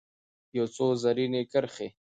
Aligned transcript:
یو 0.57 0.65
څو 0.75 0.85
رزیني 0.91 1.41
کرښې 1.51 1.87